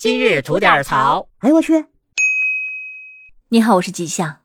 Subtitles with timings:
[0.00, 1.28] 今日吐点槽。
[1.38, 1.86] 哎呦我去！
[3.48, 4.36] 你好，我是吉祥。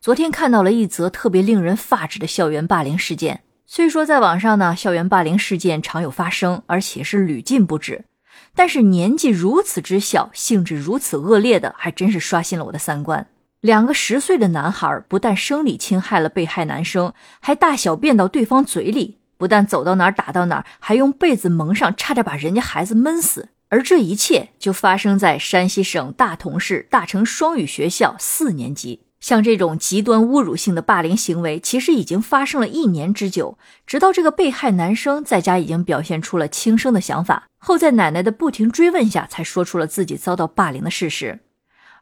[0.00, 3.42] 昨天看到了一则特别令人发指的校园霸凌事件。
[3.66, 8.06] 虽说在网上呢，校园霸凌事件常有发生，而且是屡禁不止，
[8.54, 13.26] 但是年纪如此之小，性质如此恶劣的，还真是刷新了我的三观。
[13.60, 23.50] 两个十岁的男孩不但生理侵害了被害男生，还大小便到对方嘴里，不但走到哪儿打到哪儿，还用被子蒙上，差点把人家孩子闷死。
[23.74, 29.00] 而这一切就发生在山西省大同市大成双语学校四年级。
[29.18, 33.58] 像这种极端侮辱性的霸凌行为，其实已经发生了一年之久。
[33.84, 41.40] 直到这个被害男生在家已经表现出了轻生的想法，后在奶奶的不停追问下，才说出了自己遭到霸凌的事实。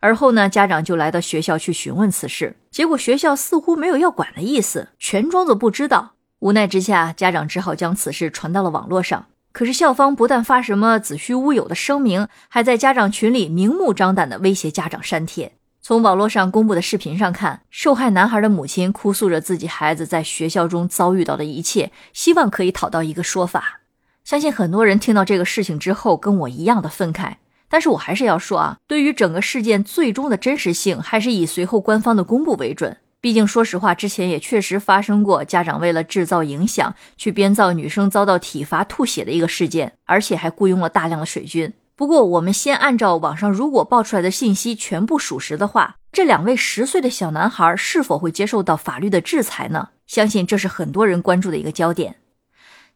[0.00, 6.16] 而后呢，家长就来到学校去询问此事，结果学校似乎没有要管的意思，全装作不知道。
[6.40, 9.24] 无奈之下，家长只好将此事传到了网络上。
[9.52, 15.52] 可是校方不但发什么子虚乌有的声明，还在家长群里明目张胆地威胁家长删帖。
[15.80, 23.80] 从网络上公布的视频上看，受害男孩的母亲哭诉着自己孩子在学校中遭遇到的一切，希望可以讨到一个说法。
[24.24, 27.34] 相信很多人听到这个事情之后，跟我一样的愤慨。
[27.68, 32.98] 但是我还是要说啊，对于整个事件最终的真实性，还是以随后官方的公布为准。
[33.22, 41.72] 毕竟，说实话，之前也确实发生过家长为了制造影响，去编造女生遭到体罚吐血的一个事件，而且还雇佣了大量的水军。
[41.94, 49.90] 不过，我们先按照网上如果爆出来的信息全部属实的话，这两位十岁的小男孩是否会接受到法律的制裁呢？
[50.08, 52.16] 相信这是很多人关注的一个焦点。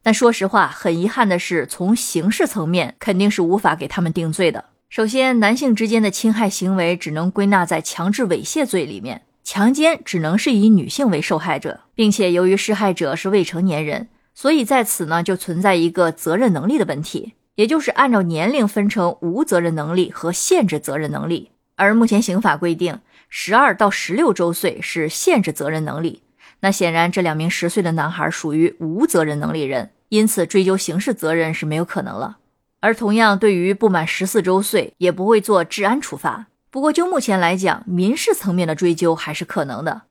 [0.03, 4.65] 但说实话，很遗憾的是，从刑事层面肯定是无法给他们定罪的。
[4.89, 9.23] 首先，男性之间的侵害行为只能归纳在强制猥亵罪里面。
[9.47, 21.53] 强奸只能是以女性为受害者，并且由于施害者是未成年人，所以在此呢就存在一个责任能力的问题，也就是按照年龄分成无责任能力和限制责任能力。
[21.77, 26.25] 而目前刑法规定，十二到十六周岁是限制责任能力，
[26.59, 32.39] 那显然这两名十岁的男孩属于无责任能力人，因此追究刑事责任是没有可能了。
[32.81, 36.49] 而同样，对于不满十四周岁，也不会做治安处罚。
[36.77, 40.03] 不过，就目前来讲，民事层面的追究还是可能的，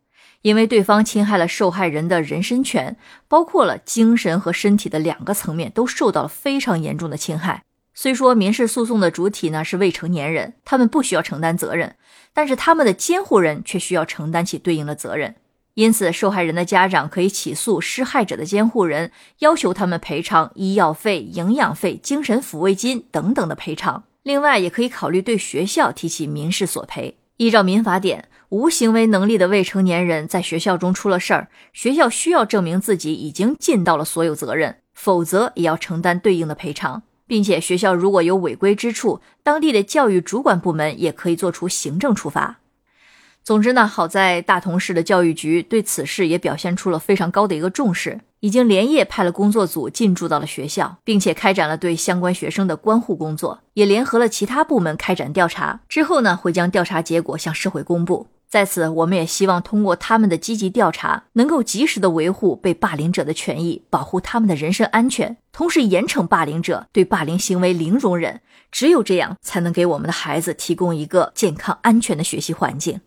[0.41, 7.63] 因为对方侵害了受害人的人身权，包括了精神和身体的两个层面都受到了非常严重的侵害。
[7.93, 11.97] 虽说民事诉讼的主体呢是未成年人，他们不需要承担责任，
[12.33, 15.35] 但是他们的监护人却需要承担起对应的责任。
[15.75, 24.05] 因此，受害人的家长可以起诉施害者的监护人，要求他们赔偿医药费、营养费、精神抚慰金等等的赔偿。
[24.25, 27.15] 另外，也可以考虑对学校提起民事索赔。
[27.37, 42.61] 依照民法典，无行为能力的未成年人在学校中出了事儿，学校需要证明自己已经尽到了所有责任，否则也要承担对应的赔偿，并且学校如果有违规之处，当地的教育主管部门也可以做出行政处罚。
[43.43, 55.79] 总之呢，好在大同市的教育局对此事也表现出了非常高的一个重视，已经连夜派了工作组进驻到了学校，并且开展了对相关学生的关护工作，也联合了其他部门开展调查。
[55.89, 58.27] 之后呢，会将调查结果向社会公布。
[58.47, 68.41] 在此，我们也希望通过他们的积极调查，能够及时的维护被霸凌者的权益，保护他们的人身安全，同时严惩霸凌者，对霸凌行为零容忍。
[68.71, 73.01] 只有这样，才能给我们的孩子提供一个健康安全的学习环境。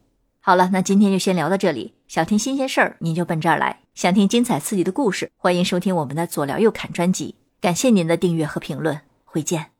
[0.49, 1.93] 好了，那今天就先聊到这里。
[2.07, 7.35] 想听新鲜事儿，您就奔这儿来；想听精彩刺激的故事，欢迎收听我们的左聊右侃专辑。
[7.61, 9.78] 感谢您的订阅和评论，回见。